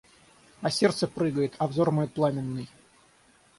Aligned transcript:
А 0.65 0.71
сердце 0.71 1.07
прыгает, 1.15 1.53
а 1.59 1.67
взор 1.67 1.91
мой 1.91 2.07
пламенный. 2.07 2.67